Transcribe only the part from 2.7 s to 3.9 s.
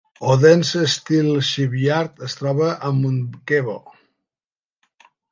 a Munkebo.